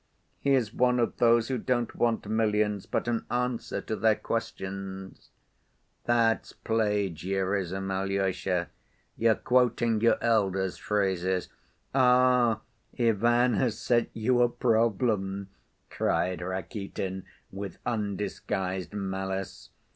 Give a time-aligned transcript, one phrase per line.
[0.39, 5.29] He is one of those who don't want millions, but an answer to their questions."
[6.05, 8.69] "That's plagiarism, Alyosha.
[9.15, 11.49] You're quoting your elder's phrases.
[11.93, 12.61] Ah,
[12.97, 15.49] Ivan has set you a problem!"
[15.91, 19.69] cried Rakitin, with undisguised malice.